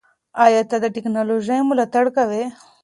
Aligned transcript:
ایا 0.43 0.61
ته 0.69 0.77
د 0.83 0.85
ټیکنالوژۍ 0.95 1.59
ملاتړ 1.69 2.05
کوې؟ 2.17 2.43